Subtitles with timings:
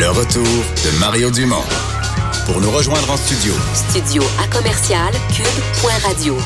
[0.00, 1.62] Le retour de Mario Dumont.
[2.46, 3.52] Pour nous rejoindre en studio.
[3.74, 6.38] Studio à commercial cube.radio.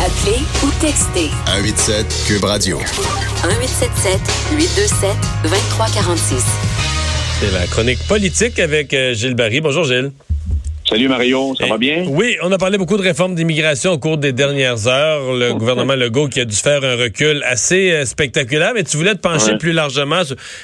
[0.00, 1.30] Appelez ou textez.
[1.46, 2.78] 187 Cube Radio.
[2.78, 4.20] 1877
[4.52, 5.10] 827
[5.42, 6.44] 2346.
[7.40, 9.60] C'est la chronique politique avec euh, Gilles Barry.
[9.60, 10.12] Bonjour Gilles.
[10.86, 12.04] Salut Mario, ça va bien?
[12.08, 15.32] Oui, on a parlé beaucoup de réformes d'immigration au cours des dernières heures.
[15.32, 19.14] Le gouvernement Legault qui a dû faire un recul assez euh, spectaculaire, mais tu voulais
[19.14, 20.20] te pencher plus largement.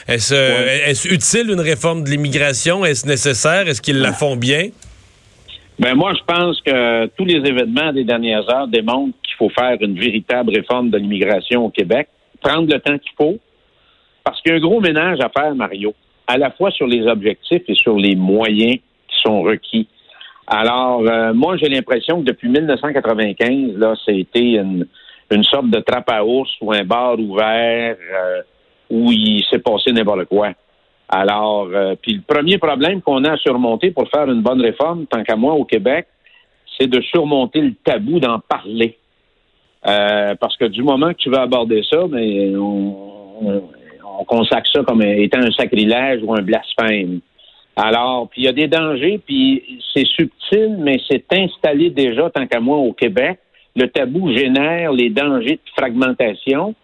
[0.06, 2.84] Est-ce est utile une réforme de l'immigration?
[2.84, 3.66] Est-ce nécessaire?
[3.66, 4.68] Est-ce qu'ils la font bien?
[5.78, 9.78] Ben moi, je pense que tous les événements des dernières heures démontrent qu'il faut faire
[9.80, 12.08] une véritable réforme de l'immigration au Québec,
[12.42, 13.38] prendre le temps qu'il faut,
[14.22, 15.94] parce qu'il y a un gros ménage à faire, Mario,
[16.26, 19.88] à la fois sur les objectifs et sur les moyens qui sont requis.
[20.52, 24.84] Alors, euh, moi, j'ai l'impression que depuis 1995, là, été une,
[25.30, 28.42] une sorte de trappe à ours ou un bar ouvert euh,
[28.90, 30.50] où il s'est passé n'importe quoi.
[31.08, 35.06] Alors, euh, puis le premier problème qu'on a à surmonter pour faire une bonne réforme,
[35.06, 36.08] tant qu'à moi au Québec,
[36.76, 38.98] c'est de surmonter le tabou d'en parler.
[39.84, 43.62] parce que du moment que tu veux aborder ça, mais ben, on,
[44.18, 47.20] on consacre ça comme étant un sacrilège ou un blasphème.
[47.82, 52.46] Alors, puis il y a des dangers, puis c'est subtil, mais c'est installé déjà, tant
[52.46, 53.38] qu'à moi, au Québec.
[53.74, 56.74] Le tabou génère les dangers de fragmentation.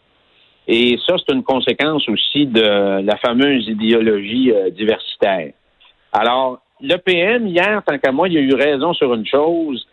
[0.67, 5.52] Et ça, c'est une conséquence aussi de la fameuse idéologie euh, diversitaire.
[6.12, 9.86] Alors, le PM, hier, tant qu'à moi, il a eu raison sur une chose.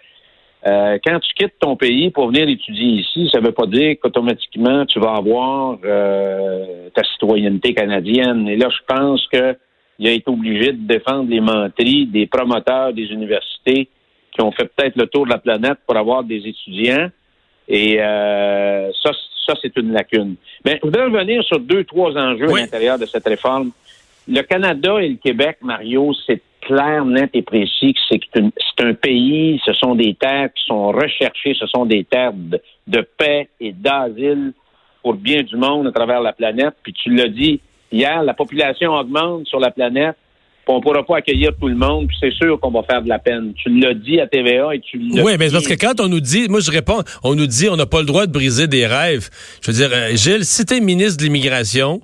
[0.66, 3.98] Euh, quand tu quittes ton pays pour venir étudier ici, ça ne veut pas dire
[4.02, 8.48] qu'automatiquement tu vas avoir euh, ta citoyenneté canadienne.
[8.48, 9.58] Et là, je pense que
[10.00, 13.90] il a été obligé de défendre les menteries des promoteurs des universités
[14.32, 17.10] qui ont fait peut-être le tour de la planète pour avoir des étudiants.
[17.68, 19.12] Et euh, ça,
[19.46, 20.36] ça c'est une lacune.
[20.66, 23.72] Mais je voudrais revenir sur deux, trois enjeux à l'intérieur de cette réforme.
[24.28, 29.62] Le Canada et le Québec, Mario, c'est clair, net et précis que c'est un, pays,
[29.66, 33.74] ce sont des terres qui sont recherchées, ce sont des terres de, de paix et
[33.74, 34.54] d'asile
[35.02, 36.74] pour le bien du monde à travers la planète.
[36.82, 37.60] Puis tu l'as dit,
[37.94, 40.16] Hier, la population augmente sur la planète,
[40.66, 43.04] puis on ne pourra pas accueillir tout le monde, puis c'est sûr qu'on va faire
[43.04, 43.54] de la peine.
[43.54, 46.20] Tu l'as dit à TVA et tu l'as Oui, mais parce que quand on nous
[46.20, 48.88] dit, moi je réponds, on nous dit on n'a pas le droit de briser des
[48.88, 49.30] rêves.
[49.62, 52.02] Je veux dire, euh, Gilles, si tu es ministre de l'immigration,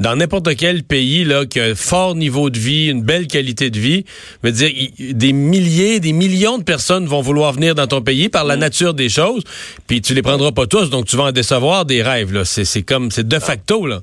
[0.00, 3.70] dans n'importe quel pays là qui a un fort niveau de vie, une belle qualité
[3.70, 4.04] de vie,
[4.42, 8.44] veut dire des milliers, des millions de personnes vont vouloir venir dans ton pays par
[8.44, 8.60] la mm.
[8.60, 9.44] nature des choses,
[9.86, 12.44] puis tu les prendras pas tous, donc tu vas en décevoir des rêves là.
[12.44, 14.00] C'est comme c'est de facto là.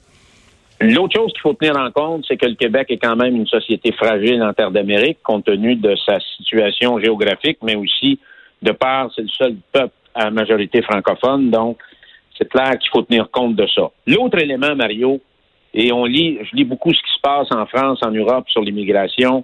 [0.81, 3.47] L'autre chose qu'il faut tenir en compte, c'est que le Québec est quand même une
[3.47, 8.19] société fragile en terre d'Amérique, compte tenu de sa situation géographique, mais aussi
[8.61, 11.77] de part, c'est le seul peuple à majorité francophone, donc
[12.37, 13.89] c'est clair qu'il faut tenir compte de ça.
[14.07, 15.21] L'autre élément, Mario,
[15.73, 18.61] et on lit, je lis beaucoup ce qui se passe en France, en Europe sur
[18.61, 19.43] l'immigration.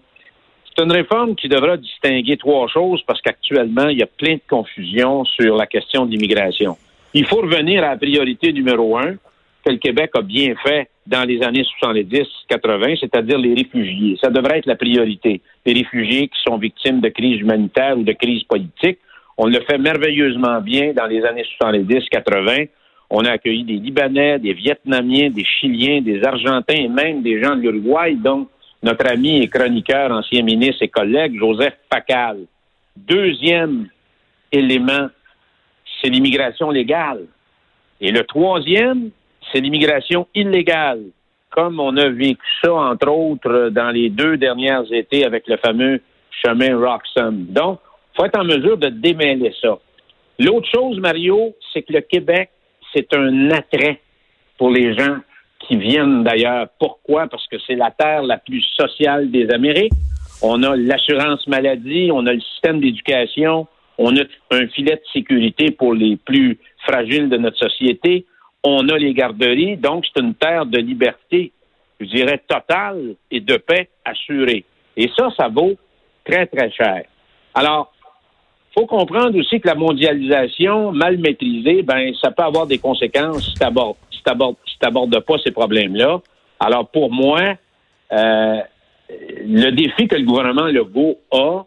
[0.65, 4.41] C'est une réforme qui devra distinguer trois choses parce qu'actuellement, il y a plein de
[4.49, 6.77] confusion sur la question de l'immigration.
[7.13, 9.15] Il faut revenir à la priorité numéro un,
[9.63, 14.17] que le Québec a bien fait dans les années 70-80, c'est-à-dire les réfugiés.
[14.21, 15.41] Ça devrait être la priorité.
[15.65, 18.99] Les réfugiés qui sont victimes de crises humanitaires ou de crises politiques.
[19.37, 22.69] On le fait merveilleusement bien dans les années 70-80.
[23.09, 27.55] On a accueilli des Libanais, des Vietnamiens, des Chiliens, des Argentins et même des gens
[27.55, 28.47] de l'Uruguay, dont
[28.83, 32.39] notre ami et chroniqueur, ancien ministre et collègue, Joseph Pacal.
[32.95, 33.87] Deuxième
[34.51, 35.07] élément,
[36.01, 37.25] c'est l'immigration légale.
[37.99, 39.11] Et le troisième,
[39.51, 41.01] c'est l'immigration illégale,
[41.49, 46.01] comme on a vécu ça, entre autres, dans les deux dernières étés avec le fameux
[46.43, 47.45] chemin Roxham.
[47.49, 47.79] Donc,
[48.13, 49.77] il faut être en mesure de démêler ça.
[50.39, 52.49] L'autre chose, Mario, c'est que le Québec,
[52.93, 54.01] c'est un attrait
[54.57, 55.17] pour les gens
[55.59, 56.67] qui viennent d'ailleurs.
[56.79, 57.27] Pourquoi?
[57.27, 59.93] Parce que c'est la terre la plus sociale des Amériques.
[60.41, 64.21] On a l'assurance maladie, on a le système d'éducation, on a
[64.51, 68.25] un filet de sécurité pour les plus fragiles de notre société
[68.63, 71.51] on a les garderies, donc c'est une terre de liberté,
[71.99, 74.65] je dirais, totale et de paix assurée.
[74.97, 75.75] Et ça, ça vaut
[76.25, 77.03] très, très cher.
[77.53, 77.91] Alors,
[78.73, 83.53] faut comprendre aussi que la mondialisation mal maîtrisée, ben, ça peut avoir des conséquences si
[83.55, 83.97] tu n'abordes
[84.65, 86.21] si si pas ces problèmes-là.
[86.59, 87.55] Alors, pour moi,
[88.13, 88.61] euh,
[89.09, 91.63] le défi que le gouvernement Legault a,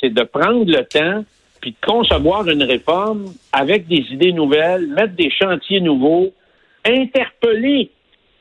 [0.00, 1.24] c'est de prendre le temps
[1.60, 6.30] puis de concevoir une réforme avec des idées nouvelles, mettre des chantiers nouveaux,
[6.84, 7.90] interpeller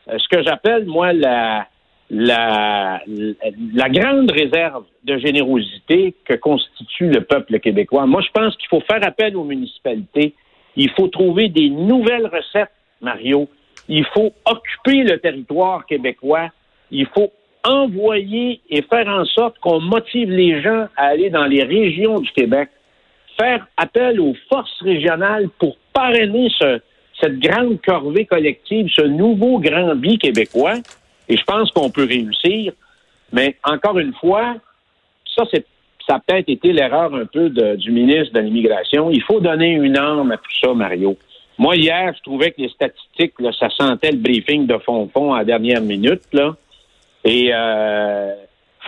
[0.08, 1.68] euh, ce que j'appelle, moi, la,
[2.10, 8.06] la, la grande réserve de générosité que constitue le peuple québécois.
[8.06, 10.34] Moi, je pense qu'il faut faire appel aux municipalités.
[10.76, 12.72] Il faut trouver des nouvelles recettes,
[13.02, 13.50] Mario.
[13.88, 16.50] Il faut occuper le territoire québécois
[16.92, 17.32] il faut
[17.64, 22.32] envoyer et faire en sorte qu'on motive les gens à aller dans les régions du
[22.32, 22.70] Québec,
[23.40, 26.80] faire appel aux forces régionales pour parrainer ce,
[27.20, 30.76] cette grande corvée collective, ce nouveau grand bi québécois.
[31.28, 32.74] Et je pense qu'on peut réussir.
[33.32, 34.56] Mais encore une fois,
[35.36, 35.44] ça,
[36.08, 39.12] ça a peut-être été l'erreur un peu du ministre de l'Immigration.
[39.12, 41.18] Il faut donner une arme à tout ça, Mario.
[41.58, 45.46] Moi, hier, je trouvais que les statistiques, ça sentait le briefing de fond-fond à la
[45.46, 46.22] dernière minute.
[46.34, 46.56] Là.
[47.26, 48.34] Et euh,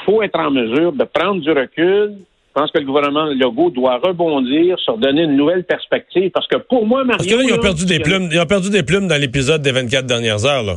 [0.06, 2.16] faut être en mesure de prendre du recul.
[2.54, 6.32] Je pense que le gouvernement Legault doit rebondir sur donner une nouvelle perspective.
[6.32, 7.18] Parce que pour moi, Mario...
[7.18, 8.28] Parce que là, ils ont perdu des plumes.
[8.30, 10.76] Ils ont perdu des plumes dans l'épisode des 24 dernières heures, là.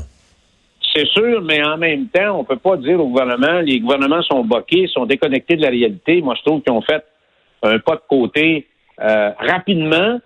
[0.95, 4.45] C'est sûr, mais en même temps, on peut pas dire au gouvernement, les gouvernements sont
[4.45, 6.23] boqués, sont déconnectés de la réalité.
[6.23, 7.05] Moi, je trouve qu'ils ont fait
[7.65, 8.69] un pas de côté
[9.01, 10.21] euh, rapidement.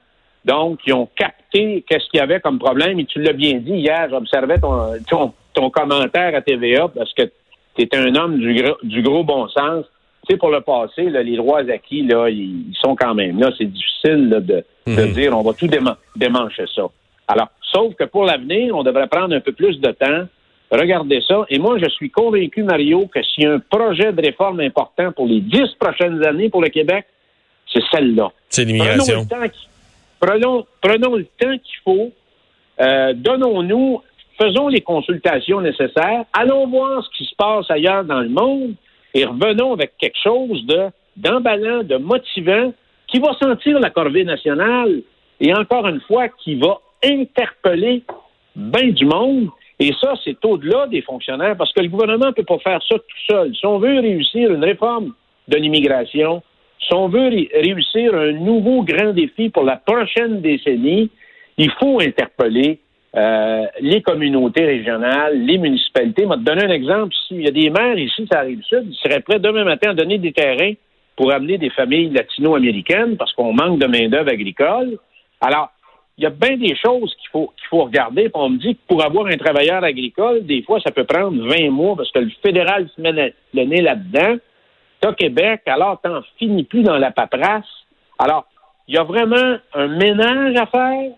[0.44, 3.00] Donc, ils ont capté qu'est-ce qu'il y avait comme problème.
[3.00, 7.22] Et tu l'as bien dit hier, j'observais ton, ton, commentaire à TVA parce que
[7.76, 9.86] tu es un homme du, du gros bon sens.
[10.28, 13.50] Tu sais, pour le passé, les droits acquis, là, ils, sont quand même là.
[13.56, 15.12] C'est difficile de, de mhm.
[15.12, 15.68] dire on va tout
[16.16, 16.82] démancher ça.
[17.26, 20.26] Alors, sauf que pour l'avenir, on devrait prendre un peu plus de temps
[20.70, 21.46] Regardez ça.
[21.48, 25.12] Et moi, je suis convaincu, Mario, que s'il y a un projet de réforme important
[25.12, 27.06] pour les dix prochaines années pour le Québec,
[27.72, 28.30] c'est celle-là.
[28.50, 29.26] C'est l'immigration.
[30.20, 32.12] Prenons, prenons, le temps qu'il faut.
[32.80, 34.02] Euh, donnons-nous,
[34.38, 36.24] faisons les consultations nécessaires.
[36.32, 38.74] Allons voir ce qui se passe ailleurs dans le monde
[39.14, 42.72] et revenons avec quelque chose de d'emballant, de motivant,
[43.08, 45.02] qui va sentir la corvée nationale
[45.40, 48.04] et encore une fois, qui va interpeller
[48.54, 49.48] bien du monde
[49.80, 52.96] et ça, c'est au-delà des fonctionnaires, parce que le gouvernement ne peut pas faire ça
[52.96, 53.54] tout seul.
[53.54, 55.14] Si on veut réussir une réforme
[55.46, 56.42] de l'immigration,
[56.80, 61.10] si on veut réussir un nouveau grand défi pour la prochaine décennie,
[61.58, 62.80] il faut interpeller
[63.16, 66.24] euh, les communautés régionales, les municipalités.
[66.24, 67.14] Je vais te donner un exemple.
[67.26, 69.94] S'il y a des maires ici, ça arrive sud, ils seraient prêts demain matin à
[69.94, 70.74] donner des terrains
[71.16, 74.98] pour amener des familles latino-américaines parce qu'on manque de main-d'œuvre agricole.
[75.40, 75.70] Alors,
[76.18, 78.30] il y a bien des choses qu'il faut qu'il faut regarder.
[78.34, 81.70] on me dit que pour avoir un travailleur agricole, des fois, ça peut prendre 20
[81.70, 84.36] mois parce que le fédéral se met le, nez là-dedans.
[85.00, 87.64] T'as Québec, alors t'en finis plus dans la paperasse.
[88.18, 88.46] Alors,
[88.88, 91.12] il y a vraiment un ménage à faire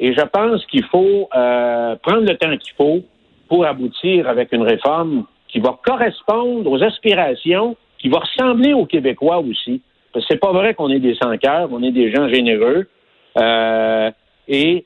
[0.00, 3.00] et je pense qu'il faut euh, prendre le temps qu'il faut
[3.48, 9.38] pour aboutir avec une réforme qui va correspondre aux aspirations, qui va ressembler aux Québécois
[9.38, 9.80] aussi.
[10.12, 12.86] Parce que c'est pas vrai qu'on est des sans-cœurs, on est des gens généreux.
[13.38, 14.10] Euh,
[14.46, 14.84] et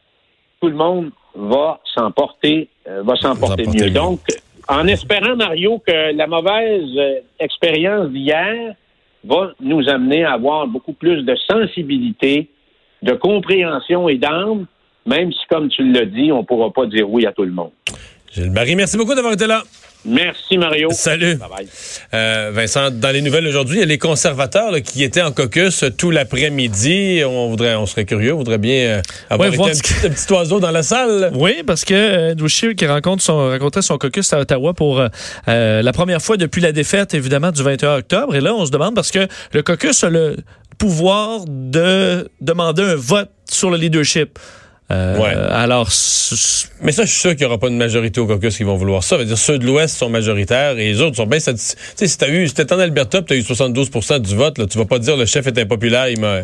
[0.61, 3.91] tout le monde va s'emporter euh, va s'emporter mieux.
[3.91, 4.21] Donc,
[4.69, 8.75] en espérant, Mario, que la mauvaise euh, expérience d'hier
[9.25, 12.49] va nous amener à avoir beaucoup plus de sensibilité,
[13.03, 14.67] de compréhension et d'âme,
[15.07, 17.53] même si, comme tu l'as dit, on ne pourra pas dire oui à tout le
[17.53, 17.71] monde.
[18.33, 19.63] Gilles Marie, merci beaucoup d'avoir été là.
[20.05, 20.89] Merci, Mario.
[20.91, 21.37] Salut.
[21.37, 21.69] Bye bye.
[22.13, 25.85] Euh, Vincent, dans les nouvelles aujourd'hui, il y a les conservateurs qui étaient en caucus
[25.97, 27.23] tout l'après-midi.
[27.25, 30.83] On voudrait, on serait curieux, on voudrait bien euh, avoir un, petit, oiseau dans la
[30.83, 31.31] salle.
[31.35, 35.83] Oui, parce que Andrew Scheer qui rencontre son, rencontrait son caucus à Ottawa pour euh,
[35.83, 38.35] la première fois depuis la défaite, évidemment, du 21 octobre.
[38.35, 40.37] Et là, on se demande parce que le caucus a le
[40.79, 44.37] pouvoir de demander un vote sur le leadership.
[44.93, 45.35] Euh, ouais.
[45.51, 45.89] Alors,
[46.83, 48.77] mais ça, je suis sûr qu'il n'y aura pas de majorité au caucus qui vont
[48.77, 49.23] vouloir ça.
[49.25, 51.77] dire, ceux de l'Ouest sont majoritaires et les autres sont bien satisfaits.
[51.77, 54.67] Tu sais, si t'as eu, si en Alberta, tu as eu 72% du vote, là,
[54.67, 56.43] tu vas pas dire le chef est impopulaire, il m'a,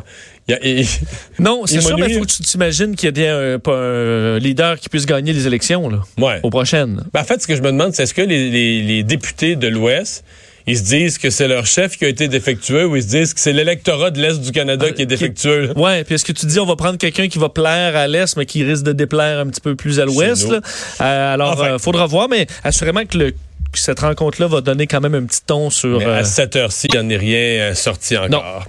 [1.38, 4.78] non, c'est sûr, mais il faut que tu t'imagines qu'il y ait un, un, leader
[4.78, 6.00] qui puisse gagner les élections, là.
[6.16, 6.40] Ouais.
[6.42, 7.04] Aux prochaines.
[7.12, 9.56] Ben, en fait, ce que je me demande, c'est est-ce que les, les, les députés
[9.56, 10.24] de l'Ouest,
[10.68, 13.34] ils se disent que c'est leur chef qui a été défectueux ou ils se disent
[13.34, 15.72] que c'est l'électorat de l'Est du Canada qui est défectueux.
[15.76, 18.36] Oui, puis est-ce que tu dis on va prendre quelqu'un qui va plaire à l'Est,
[18.36, 20.52] mais qui risque de déplaire un petit peu plus à l'Ouest?
[20.52, 23.32] Euh, alors, il euh, faudra voir, mais assurément que le
[23.80, 25.98] cette rencontre-là va donner quand même un petit ton sur.
[25.98, 28.64] Mais à euh, cette heure-ci, il n'y en est rien euh, sorti encore.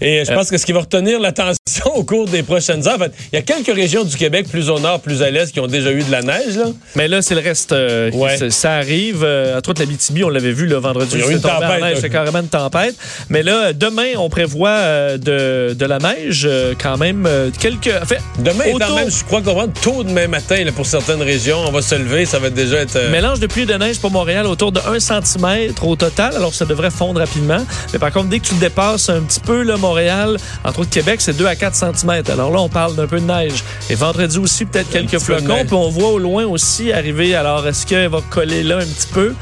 [0.00, 2.98] Et je pense que ce qui va retenir l'attention au cours des prochaines heures,
[3.32, 5.66] il y a quelques régions du Québec, plus au nord, plus à l'est, qui ont
[5.66, 6.56] déjà eu de la neige.
[6.56, 6.66] Là.
[6.96, 7.72] Mais là, c'est le reste.
[7.72, 8.10] Euh,
[8.50, 9.24] ça arrive.
[9.56, 11.10] entre autres, la BTB, on l'avait vu le vendredi.
[11.14, 11.98] Il y a eu une tempête.
[12.00, 12.94] C'est carrément une tempête.
[13.28, 16.48] Mais là, demain, on prévoit de, de, la neige
[16.80, 17.90] quand même quelques.
[18.06, 21.58] Fait, demain, même, je crois qu'on va tôt demain matin là, pour certaines régions.
[21.66, 23.10] On va se lever, ça va déjà être.
[23.10, 26.34] Mélange de pluie et de neige pour Montréal autour de 1 cm au total.
[26.36, 27.64] Alors, ça devrait fondre rapidement.
[27.92, 31.20] Mais par contre, dès que tu dépasses un petit peu, le Montréal, entre autres Québec,
[31.20, 32.22] c'est 2 à 4 cm.
[32.28, 33.64] Alors là, on parle d'un peu de neige.
[33.88, 35.64] Et vendredi aussi, peut-être quelques flocons.
[35.64, 37.34] Puis on voit au loin aussi arriver.
[37.34, 39.34] Alors, est-ce qu'elle va coller là un petit peu?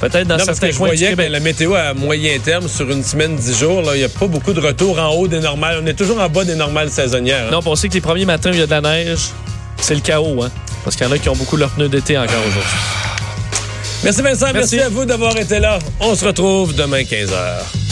[0.00, 1.30] Peut-être dans certains coins du Québec.
[1.30, 4.52] la météo à moyen terme, sur une semaine, dix jours, il n'y a pas beaucoup
[4.52, 5.80] de retour en haut des normales.
[5.82, 7.46] On est toujours en bas des normales saisonnières.
[7.48, 7.52] Hein.
[7.52, 9.30] Non, on sait que les premiers matins où il y a de la neige,
[9.78, 10.42] c'est le chaos.
[10.42, 10.50] Hein?
[10.84, 13.03] Parce qu'il y en a qui ont beaucoup leur pneus d'été encore aujourd'hui.
[14.04, 14.80] Merci Vincent, merci, Merci.
[14.80, 15.78] à vous d'avoir été là.
[16.00, 17.83] On se retrouve demain 15h.